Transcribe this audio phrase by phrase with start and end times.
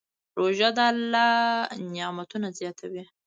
[0.37, 1.33] روژه د الله
[1.93, 3.03] نعمتونه زیاتوي.